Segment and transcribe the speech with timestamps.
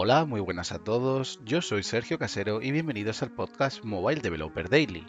[0.00, 1.40] Hola, muy buenas a todos.
[1.44, 5.04] Yo soy Sergio Casero y bienvenidos al podcast Mobile Developer Daily.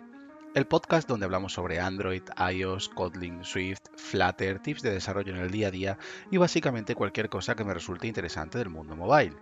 [0.55, 5.51] El podcast donde hablamos sobre Android, iOS, Kotlin, Swift, Flutter, tips de desarrollo en el
[5.51, 5.97] día a día
[6.31, 9.35] y básicamente cualquier cosa que me resulte interesante del mundo mobile.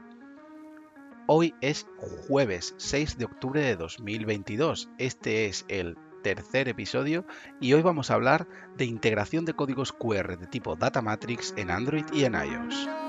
[1.28, 1.88] Hoy es
[2.28, 4.90] jueves 6 de octubre de 2022.
[4.98, 7.26] Este es el tercer episodio
[7.62, 11.72] y hoy vamos a hablar de integración de códigos QR de tipo Data Matrix en
[11.72, 13.07] Android y en iOS.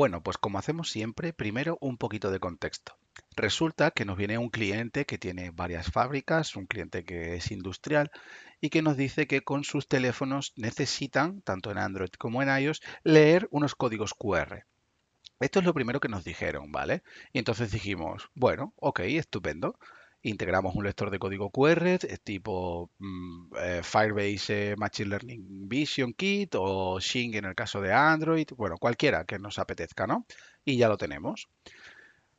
[0.00, 2.96] Bueno, pues como hacemos siempre, primero un poquito de contexto.
[3.36, 8.10] Resulta que nos viene un cliente que tiene varias fábricas, un cliente que es industrial
[8.62, 12.80] y que nos dice que con sus teléfonos necesitan, tanto en Android como en iOS,
[13.04, 14.64] leer unos códigos QR.
[15.38, 17.02] Esto es lo primero que nos dijeron, ¿vale?
[17.34, 19.78] Y entonces dijimos, bueno, ok, estupendo
[20.22, 27.00] integramos un lector de código QR tipo mm, eh, Firebase Machine Learning Vision Kit o
[27.00, 30.26] Xing en el caso de Android, bueno, cualquiera que nos apetezca, ¿no?
[30.64, 31.48] Y ya lo tenemos.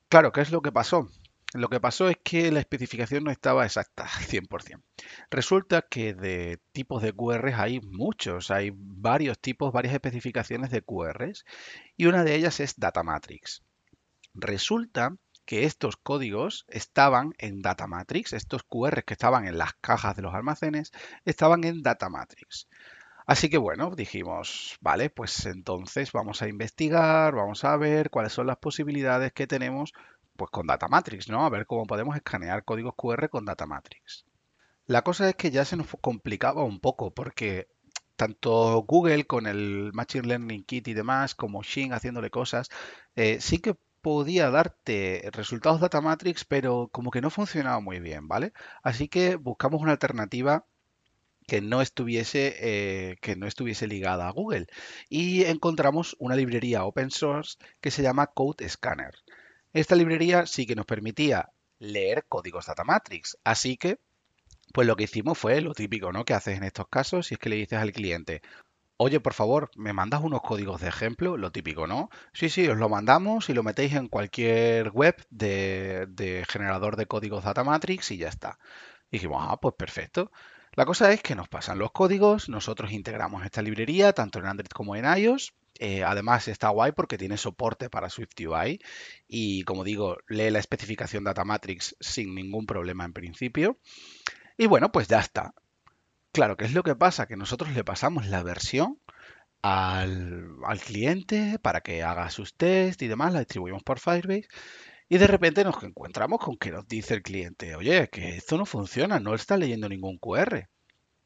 [0.10, 1.10] Claro, ¿qué es lo que pasó?
[1.54, 4.82] Lo que pasó es que la especificación no estaba exacta 100%.
[5.30, 11.46] Resulta que de tipos de QR hay muchos, hay varios tipos, varias especificaciones de QRs
[11.98, 13.64] y una de ellas es Data Matrix.
[14.34, 15.16] Resulta
[15.52, 20.22] que estos códigos estaban en Data Matrix, estos QR que estaban en las cajas de
[20.22, 20.94] los almacenes,
[21.26, 22.70] estaban en Data Matrix.
[23.26, 28.48] Así que bueno, dijimos, vale, pues entonces vamos a investigar, vamos a ver cuáles son
[28.48, 29.92] las posibilidades que tenemos
[30.38, 31.44] pues con Data Matrix, ¿no?
[31.46, 34.24] A ver cómo podemos escanear códigos QR con Data Matrix.
[34.86, 37.68] La cosa es que ya se nos complicaba un poco porque
[38.16, 42.70] tanto Google con el Machine Learning Kit y demás, como Xing haciéndole cosas,
[43.16, 48.28] eh, sí que podía darte resultados data matrix, pero como que no funcionaba muy bien,
[48.28, 48.54] ¿vale?
[48.84, 50.66] Así que buscamos una alternativa
[51.48, 54.68] que no estuviese eh, que no estuviese ligada a Google
[55.10, 59.16] y encontramos una librería open source que se llama Code Scanner.
[59.74, 61.50] Esta librería sí que nos permitía
[61.80, 64.00] leer códigos data matrix, así que
[64.74, 66.26] pues lo que hicimos fue lo típico, ¿no?
[66.26, 68.42] Que haces en estos casos si es que le dices al cliente,
[69.04, 71.36] Oye, por favor, ¿me mandas unos códigos de ejemplo?
[71.36, 72.12] Lo típico, ¿no?
[72.34, 77.44] Sí, sí, os lo mandamos y lo metéis en cualquier web de, generador de códigos
[77.44, 78.60] Data Matrix y ya está.
[79.10, 80.32] Y dijimos, ah, pues perfecto.
[80.74, 84.70] La cosa es que nos pasan los códigos, nosotros integramos esta librería tanto en Android
[84.70, 85.56] como en iOS.
[85.80, 88.80] Eh, además está guay porque tiene soporte para SwiftUI
[89.28, 93.80] y como digo, lee la especificación Data Matrix sin ningún problema en principio.
[94.60, 95.56] Y bueno, pues ya está.
[96.32, 97.28] Claro, ¿qué es lo que pasa?
[97.28, 99.00] Que nosotros le pasamos la versión
[99.62, 104.48] al, cliente para que haga sus tests y demás, la distribuimos por Firebase
[105.10, 108.66] y de repente nos encontramos con que nos dice el cliente, oye, que esto no
[108.66, 110.70] funciona, no está leyendo ningún QR.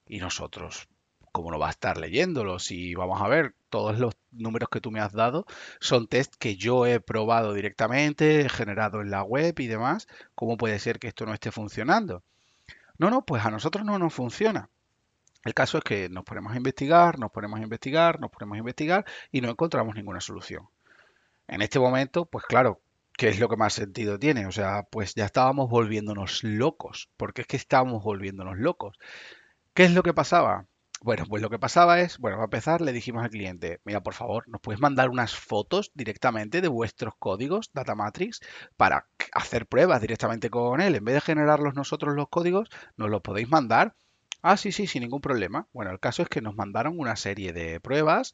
[0.07, 0.87] Y nosotros,
[1.31, 2.59] ¿cómo no va a estar leyéndolo?
[2.59, 5.45] Si vamos a ver, todos los números que tú me has dado
[5.79, 10.07] son test que yo he probado directamente, he generado en la web y demás.
[10.33, 12.23] ¿Cómo puede ser que esto no esté funcionando?
[12.97, 14.69] No, no, pues a nosotros no nos funciona.
[15.45, 18.59] El caso es que nos ponemos a investigar, nos ponemos a investigar, nos ponemos a
[18.59, 20.67] investigar y no encontramos ninguna solución.
[21.47, 22.81] En este momento, pues claro,
[23.13, 24.47] ¿qué es lo que más sentido tiene?
[24.47, 28.97] O sea, pues ya estábamos volviéndonos locos, porque es que estábamos volviéndonos locos.
[29.75, 30.65] ¿Qué es lo que pasaba?
[31.01, 34.15] Bueno, pues lo que pasaba es, bueno, para empezar le dijimos al cliente, mira, por
[34.15, 38.39] favor, ¿nos puedes mandar unas fotos directamente de vuestros códigos Data Matrix
[38.77, 40.95] para hacer pruebas directamente con él?
[40.95, 43.93] En vez de generarlos nosotros los códigos, nos los podéis mandar
[44.47, 45.67] Ah, sí, sí, sin ningún problema.
[45.73, 48.31] Bueno, el caso es que nos mandaron una serie de pruebas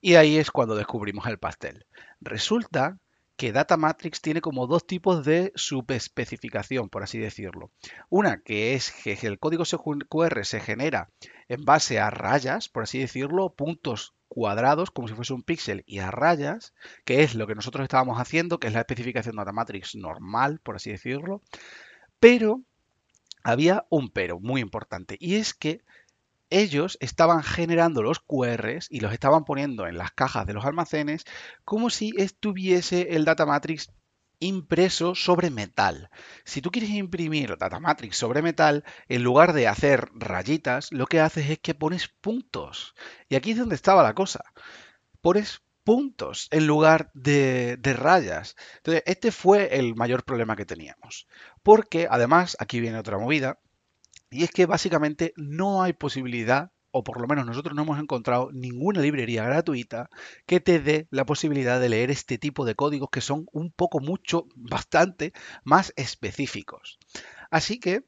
[0.00, 1.84] y ahí es cuando descubrimos el pastel.
[2.20, 3.00] Resulta
[3.36, 7.72] que Data Matrix tiene como dos tipos de subespecificación, por así decirlo.
[8.08, 9.64] Una que es que el código
[10.08, 11.10] QR se genera
[11.48, 15.98] en base a rayas, por así decirlo, puntos cuadrados, como si fuese un píxel, y
[15.98, 16.72] a rayas,
[17.04, 20.60] que es lo que nosotros estábamos haciendo, que es la especificación de Data Matrix normal,
[20.62, 21.42] por así decirlo.
[22.20, 22.62] Pero
[23.48, 25.82] había un pero muy importante y es que
[26.50, 31.24] ellos estaban generando los QRs y los estaban poniendo en las cajas de los almacenes
[31.64, 33.90] como si estuviese el data matrix
[34.38, 36.10] impreso sobre metal.
[36.44, 41.20] Si tú quieres imprimir data matrix sobre metal, en lugar de hacer rayitas, lo que
[41.20, 42.94] haces es que pones puntos.
[43.28, 44.44] Y aquí es donde estaba la cosa.
[45.20, 48.56] Pones puntos en lugar de, rayas.
[48.76, 51.26] Entonces, este fue el mayor problema que teníamos.
[51.62, 53.58] Porque además, aquí viene otra movida,
[54.28, 58.50] y es que básicamente no hay posibilidad o por lo menos nosotros no hemos encontrado
[58.52, 60.10] ninguna librería gratuita
[60.44, 63.98] que te dé la posibilidad de leer este tipo de códigos que son un poco
[63.98, 65.32] mucho, bastante
[65.64, 66.98] más específicos.
[67.50, 68.04] Así que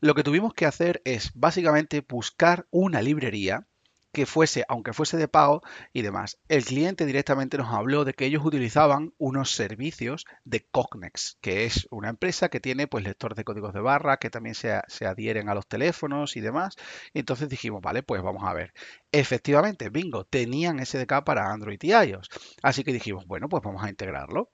[0.00, 3.66] lo que tuvimos que hacer es básicamente buscar una librería
[4.12, 5.62] que fuese, aunque fuese de pago
[5.92, 6.38] y demás.
[6.48, 11.88] El cliente directamente nos habló de que ellos utilizaban unos servicios de Cognex, que es
[11.90, 15.48] una empresa que tiene pues lector de códigos de barra, que también se, se adhieren
[15.48, 16.76] a los teléfonos y demás.
[17.14, 18.72] Entonces dijimos, vale, pues vamos a ver.
[19.10, 22.28] Efectivamente, bingo, tenían SDK para Android y iOS.
[22.62, 24.50] Así que dijimos, bueno, pues vamos a integrarlo.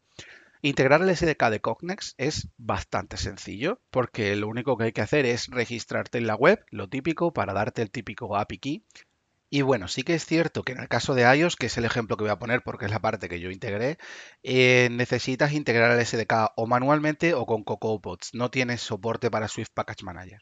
[0.60, 5.24] Integrar el SDK de Cognex es bastante sencillo porque lo único que hay que hacer
[5.24, 8.84] es registrarte en la web, lo típico, para darte el típico API key
[9.50, 11.86] y bueno, sí que es cierto que en el caso de iOS, que es el
[11.86, 13.98] ejemplo que voy a poner porque es la parte que yo integré,
[14.42, 18.34] eh, necesitas integrar el SDK o manualmente o con CocoaPods.
[18.34, 20.40] No tienes soporte para Swift Package Manager.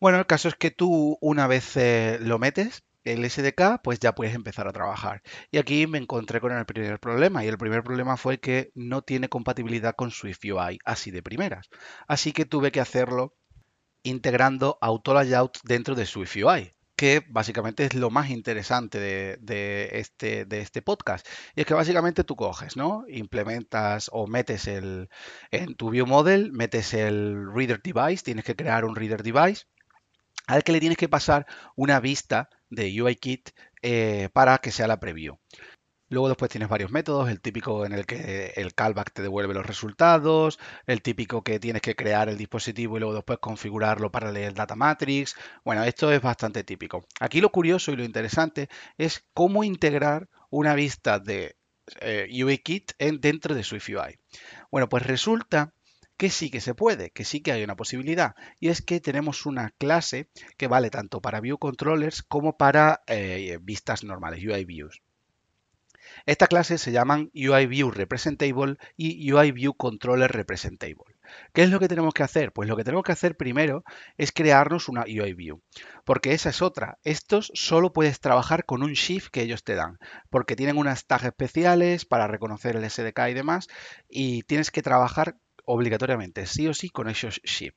[0.00, 4.14] Bueno, el caso es que tú una vez eh, lo metes, el SDK, pues ya
[4.14, 5.22] puedes empezar a trabajar.
[5.50, 9.02] Y aquí me encontré con el primer problema, y el primer problema fue que no
[9.02, 11.68] tiene compatibilidad con Swift UI, así de primeras.
[12.06, 13.34] Así que tuve que hacerlo
[14.02, 20.44] integrando Auto Layout dentro de Swift UI que básicamente es lo más interesante de, este,
[20.44, 21.26] de este podcast.
[21.56, 23.02] Y es que básicamente tú coges, ¿no?
[23.08, 25.08] Implementas o metes el,
[25.50, 29.64] en tu view model, metes el reader device, tienes que crear un reader device
[30.46, 31.44] al que le tienes que pasar
[31.74, 33.50] una vista de UIKit
[33.82, 35.40] eh, para que sea la preview.
[36.12, 39.64] Luego después tienes varios métodos, el típico en el que el callback te devuelve los
[39.64, 44.52] resultados, el típico que tienes que crear el dispositivo y luego después configurarlo para leer
[44.52, 45.34] data matrix.
[45.64, 47.06] Bueno, esto es bastante típico.
[47.18, 48.68] Aquí lo curioso y lo interesante
[48.98, 51.56] es cómo integrar una vista de
[52.02, 54.18] eh, UIKit en, dentro de SwiftUI.
[54.70, 55.72] Bueno, pues resulta
[56.18, 58.34] que sí que se puede, que sí que hay una posibilidad.
[58.60, 63.58] Y es que tenemos una clase que vale tanto para View Controllers como para eh,
[63.62, 65.00] vistas normales, UI Views.
[66.26, 71.16] Esta clase se llaman UIView Representable y UIView Controller Representable.
[71.52, 72.52] ¿Qué es lo que tenemos que hacer?
[72.52, 73.84] Pues lo que tenemos que hacer primero
[74.18, 75.60] es crearnos una UIView,
[76.04, 76.98] porque esa es otra.
[77.04, 79.98] Estos solo puedes trabajar con un shift que ellos te dan,
[80.30, 83.68] porque tienen unas tags especiales para reconocer el SDK y demás,
[84.08, 87.74] y tienes que trabajar obligatoriamente, sí o sí, con esos ship.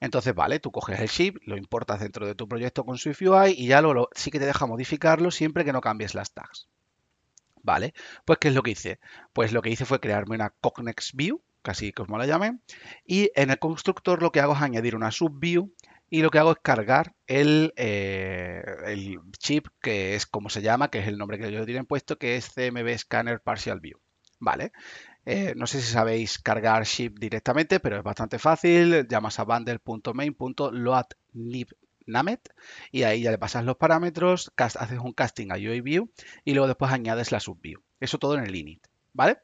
[0.00, 3.68] Entonces, vale, tú coges el ship, lo importas dentro de tu proyecto con SwiftUI y
[3.68, 6.68] ya lo, sí que te deja modificarlo siempre que no cambies las tags.
[7.62, 7.94] Vale,
[8.24, 8.98] pues ¿qué es lo que hice?
[9.32, 12.60] Pues lo que hice fue crearme una Cognex View, casi como la llamen,
[13.06, 15.70] y en el constructor lo que hago es añadir una subview
[16.10, 20.98] y lo que hago es cargar el, eh, chip que es como se llama, que
[20.98, 23.98] es el nombre que ellos tienen puesto, que es CMB Scanner Partial View.
[24.38, 24.72] Vale,
[25.24, 29.06] eh, no sé si sabéis cargar chip directamente, pero es bastante fácil.
[29.08, 31.68] Llamas a bundle.main.loadlib
[32.90, 36.10] Y ahí ya le pasas los parámetros, haces un casting a UIView
[36.44, 37.80] y luego después añades la subview.
[38.00, 39.38] Eso todo en el init, ¿vale?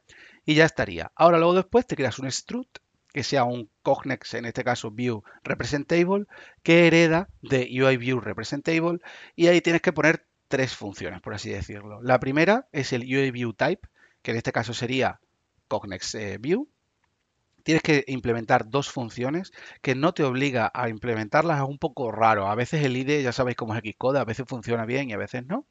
[0.45, 1.13] Y ya estaría.
[1.15, 2.79] Ahora luego después te creas un struct
[3.13, 6.27] que sea un Cognex, en este caso View Representable,
[6.63, 8.99] que hereda de UIView Representable
[9.35, 12.03] y ahí tienes que poner tres funciones, por así decirlo.
[12.03, 13.89] La primera es el UIView Type,
[14.23, 15.21] que en este caso sería
[15.69, 16.69] Cognex eh, View,
[17.69, 22.47] tienes que implementar dos funciones que no te obliga a implementarlas, es un poco raro.
[22.47, 25.19] A veces el IDE, ya sabéis cómo es Xcode, a veces funciona bien y a
[25.19, 25.67] veces no.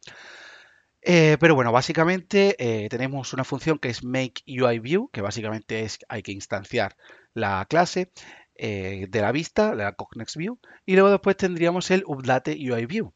[1.01, 6.21] Eh, pero bueno, básicamente eh, tenemos una función que es makeUIView, que básicamente es hay
[6.21, 6.95] que instanciar
[7.33, 8.11] la clase
[8.53, 13.11] eh, de la vista, la CognexView, y luego después tendríamos el UpdateUIView.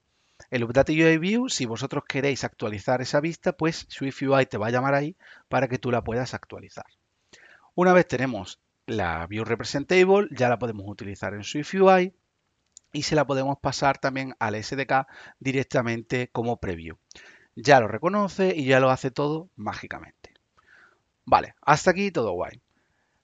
[0.50, 5.16] El UpdateUIView, si vosotros queréis actualizar esa vista, pues SwiftUI te va a llamar ahí
[5.50, 6.86] para que tú la puedas actualizar.
[7.74, 8.60] Una vez tenemos
[8.92, 12.14] la View Representable ya la podemos utilizar en SwiftUI
[12.94, 15.08] y se la podemos pasar también al SDK
[15.40, 16.98] directamente como preview.
[17.56, 20.34] Ya lo reconoce y ya lo hace todo mágicamente.
[21.26, 22.62] Vale, hasta aquí todo guay.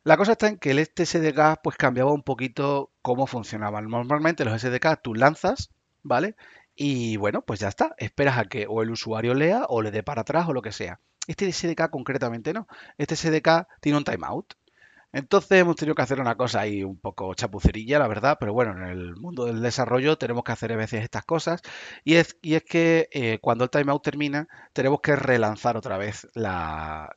[0.04, 3.82] La cosa está en que el este SDK pues cambiaba un poquito cómo funcionaba.
[3.82, 5.72] Normalmente los SDK tú lanzas,
[6.04, 6.36] ¿vale?
[6.76, 7.94] Y bueno, pues ya está.
[7.98, 10.72] Esperas a que o el usuario lea o le dé para atrás o lo que
[10.72, 11.02] sea.
[11.28, 12.68] Este SDK concretamente no.
[12.98, 14.54] Este SDK tiene un timeout.
[15.18, 18.74] Entonces hemos tenido que hacer una cosa ahí un poco chapucerilla, la verdad, pero bueno,
[18.74, 21.64] en el mundo del desarrollo tenemos que hacer a veces estas cosas
[22.04, 27.12] y es, que eh, cuando el timeout termina tenemos que relanzar otra vez la,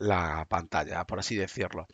[0.49, 1.88] pantalla, por así decirlo.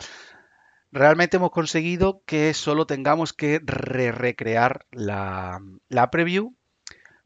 [0.93, 6.55] Realmente hemos conseguido que solo tengamos que recrear la, la preview,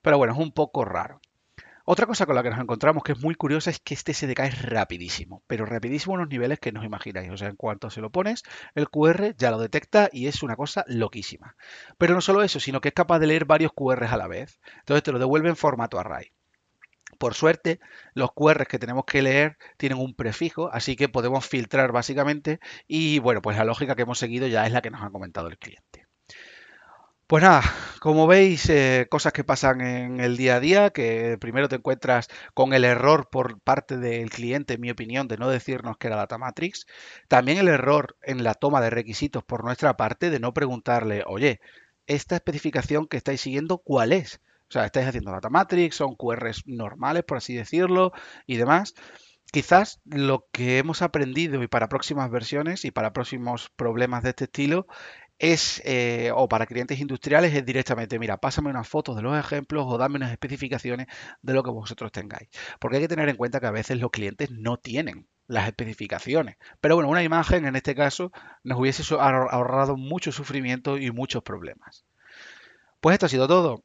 [0.00, 1.20] pero bueno, es un poco raro.
[1.92, 4.38] Otra cosa con la que nos encontramos que es muy curiosa es que este SDK
[4.44, 7.32] es rapidísimo, pero rapidísimo en los niveles que no os imagináis.
[7.32, 8.44] O sea, en cuanto se lo pones,
[8.76, 11.56] el QR ya lo detecta y es una cosa loquísima.
[11.98, 14.60] Pero no solo eso, sino que es capaz de leer varios QRs a la vez.
[14.78, 16.30] Entonces te lo devuelve en formato array.
[17.18, 17.80] Por suerte,
[18.14, 23.18] los QRs que tenemos que leer tienen un prefijo, así que podemos filtrar básicamente y
[23.18, 25.58] bueno, pues la lógica que hemos seguido ya es la que nos ha comentado el
[25.58, 26.09] cliente.
[27.30, 27.62] Pues nada,
[28.00, 32.26] como veis, eh, cosas que pasan en el día a día, que primero te encuentras
[32.54, 36.16] con el error por parte del cliente, en mi opinión, de no decirnos que era
[36.16, 36.86] Data Matrix.
[37.28, 41.60] También el error en la toma de requisitos por nuestra parte de no preguntarle, oye,
[42.08, 44.40] esta especificación que estáis siguiendo, ¿cuál es?
[44.68, 48.10] O sea, estáis haciendo Data Matrix, son QRs normales, por así decirlo,
[48.44, 48.94] y demás.
[49.52, 54.44] Quizás lo que hemos aprendido y para próximas versiones y para próximos problemas de este
[54.44, 54.88] estilo
[55.40, 59.86] es, eh, o para clientes industriales, es directamente, mira, pásame unas fotos de los ejemplos
[59.88, 61.06] o dame unas especificaciones
[61.40, 62.50] de lo que vosotros tengáis.
[62.78, 66.56] Porque hay que tener en cuenta que a veces los clientes no tienen las especificaciones.
[66.80, 68.32] Pero bueno, una imagen en este caso
[68.62, 72.04] nos hubiese ahorrado mucho sufrimiento y muchos problemas.
[73.00, 73.82] Pues esto ha sido todo.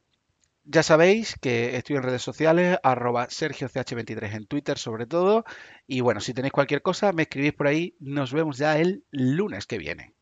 [0.64, 5.44] Ya sabéis que estoy en redes sociales, arroba SergioCH23 en Twitter sobre todo.
[5.86, 7.96] Y bueno, si tenéis cualquier cosa, me escribís por ahí.
[7.98, 10.15] Nos vemos ya el lunes que viene.